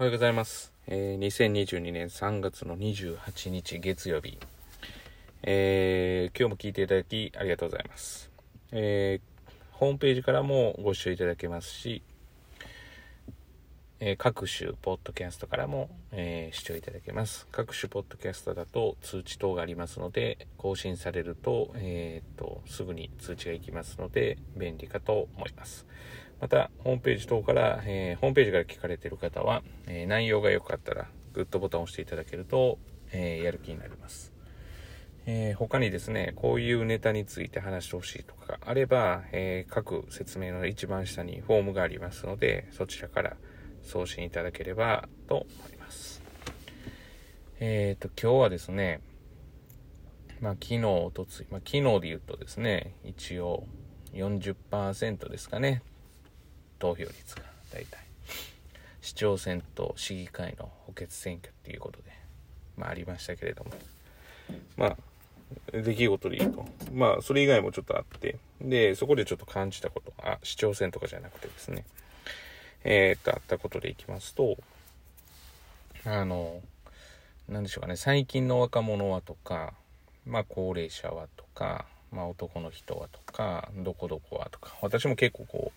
[0.00, 0.72] おはようございます。
[0.86, 4.38] えー、2022年3月の28日月曜日。
[5.42, 8.30] えー、今日も聞いていただきありがとうございます。
[8.70, 12.04] えー、ホームページからもご視聴いただけますし、
[14.00, 17.48] えー各種ポッドキャストからも、えー視聴いただけます。
[17.50, 25.84] 各種ポッドキャストだと通知等がありますので、更新されると、えー、と、すぐに通知が行きますので、便利かと思います。
[26.40, 32.78] また、ホームページ等から、えホームページから聞かれている方は、え内容が良かったら、グッドボタンを押していただけると、
[33.12, 34.32] えやる気になります。
[35.26, 43.36] え他にですね、こういうネタについて話してほしいとかがあれば、え各説明の一番下にフォームがありますので、そちらから
[43.88, 46.22] 送信いただければと思います。
[47.58, 49.00] えっ、と、今日はですね、
[50.40, 53.64] まあ、昨日、おとつい、まあ、昨日で言うとですね、一応
[54.12, 55.82] 40%ですかね、
[56.78, 57.42] 投票率が
[57.72, 57.98] 大体。
[59.00, 62.10] 市長選と市議会の補欠選挙っていうことで、
[62.76, 63.70] まあ、ありましたけれども。
[64.76, 64.96] まあ、
[65.72, 66.66] 出来事で言うと。
[66.92, 68.36] まあ、それ以外もちょっとあって。
[68.60, 70.12] で、そこでちょっと感じたこと。
[70.18, 71.86] あ、市長選とかじゃなくてですね。
[72.84, 74.56] えーっと、あったことでいきますと、
[76.04, 76.60] あの、
[77.48, 79.72] なんでしょうかね、最近の若者はとか、
[80.26, 85.72] まあ、高齢者はとか、まあ、男の人はとか、どこどこはとか、私も結構こ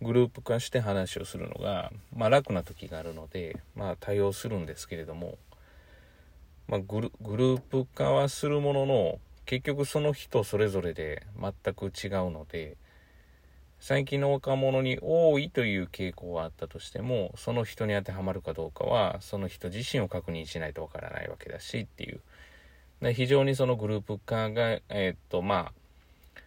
[0.00, 5.36] う、グループ化して話をするのが、まあ、楽な時があるので、まあ、対応するんですけれども、
[6.68, 12.76] まあ、グルグループ化はするものの結局その人それぞれで全く違うので
[13.80, 22.20] 最近の若者に多いという傾向はあったとしてもその人に当てはまるかどうかはその人自身を確認しないとわからないわけだしっていう。
[23.00, 25.72] で非常にそのグループ化がえーっとま
[26.34, 26.40] あ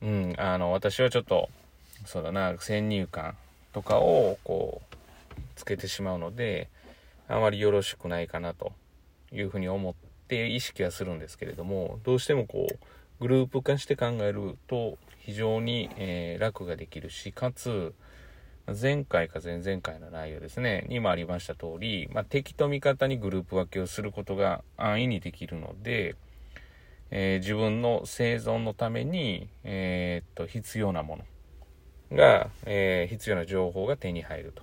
[0.00, 1.50] うんあの私はちょっと
[2.06, 3.36] そうだな先入観
[3.74, 4.96] とかをこう
[5.54, 6.68] つけてしまうので
[7.28, 8.72] あまりよろしくないかなと
[9.32, 9.94] いうふうに思っ
[10.28, 12.78] て意識はするんですけれどもどうしてもこう
[13.20, 17.92] グループ化して考えると非常に、えー楽ができるしかつ
[18.80, 20.84] 前回か前々回の内容ですね。
[20.88, 26.16] にもありました通り、まあ、敵と味方にグループ分けをすることが安易にできるので、
[27.10, 31.18] えー自分の生存のために、えーっと必要なも
[32.10, 34.62] のが、えー必要な情報が手に入ると。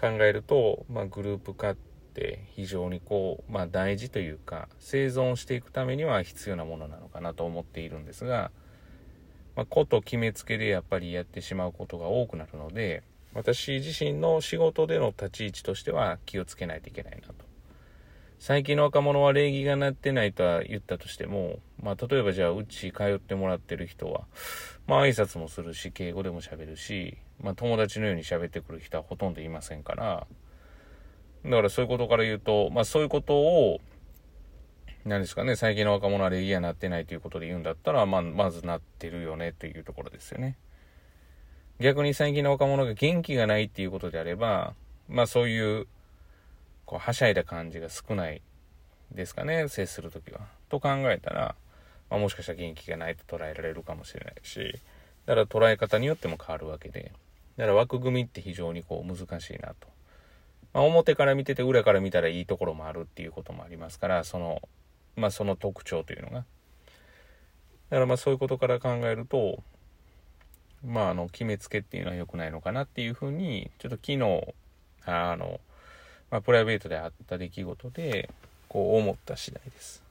[0.00, 1.76] 考えると、まあ、グループ化っ
[2.10, 8.50] て非常にこう、まあ、大事というか生存していくためには必要なものなのかなと思っているんですが、
[9.56, 13.02] まあ、こと決めつけでやっぱりやってしまうことが多くなるので
[13.34, 17.50] 私自身の仕事での立ち位置としては気をつけないといけないなと。
[18.40, 24.22] 最近の若者は礼儀がなってないとは言ったとしても、まあ、例えばじゃあうち通ってもらってる人は
[24.86, 30.26] まあ挨拶もするし敬語でも喋るし、まあ、友達のように喋ってくる人はほとんどいませんから
[31.44, 33.80] だからそういうことから言うと、まあそういうことを、
[35.04, 40.58] 何ですかね、最近の若者は礼儀がなってないということで言うんだったら、まあ、まずなってるよねというところですよね。
[41.78, 44.74] 逆に最近の若者が元気がないっていうことであれば、
[45.08, 45.86] まあそういう、
[46.84, 48.42] こう、はしゃいだ感じが少ない
[49.12, 50.40] ですかね、接するときは。
[50.68, 51.54] と考えたら、
[52.10, 54.78] まあもしかしたら元気がないと捉えられるかもしれないし、
[55.24, 57.12] だから捉え方によっても変わるわけで、
[57.56, 59.88] だから枠組みって非常にこう難しいなと。
[60.72, 64.62] まあ、表から見てて裏から見たらいいところもあるっていうこともありますからその
[65.16, 66.44] まあその特徴というのが。
[67.90, 69.62] だからまあそういうことから考えると
[70.84, 74.54] まああの決めつけっていうのは良くないのかなっていうふうにちょっと昨日
[75.04, 75.60] あの、
[76.30, 78.30] まあ、プライベートであった出来事で
[78.68, 80.02] こう思った次第です。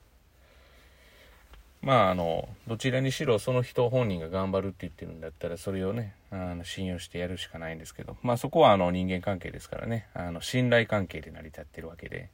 [1.81, 8.17] まああのどちらにしろその人本人が頑張るって言ってるんだったらそれをねあの信用してやるしかないんですけど。
[8.22, 10.07] まあそこはあの人間関係ですからね。
[10.13, 12.29] あの信頼関係で成り立ってるわけで、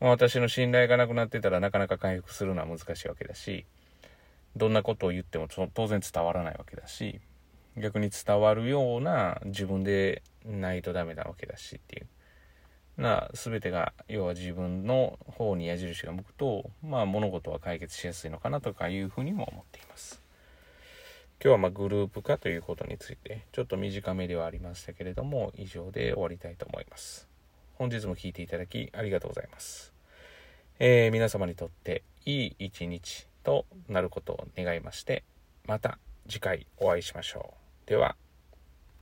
[0.00, 3.64] まあ、私の信頼がなくなってたらなかなか回復するのは難しいわけだし
[4.56, 7.20] どんなことを言っても当然伝わらないわけだし
[7.76, 12.06] 逆に伝わるような自分でないとダメなわけだしっていう。
[12.96, 20.23] な全てが要は自分の方に矢印が向くとまあ物事は解決しやすいのかなとかいうふうにも思っています。
[21.44, 27.28] 今日はまグループ化ということについてちょっと短めではありましたけれども以上で終わりたいと思います。
[27.74, 29.92] 本日も聴いていただきありがとうございます、
[30.78, 35.22] えー皆様にとっていい一日となることを願いまして
[35.66, 37.52] また次回お会いしましょ
[37.86, 37.90] う。
[37.90, 38.16] では。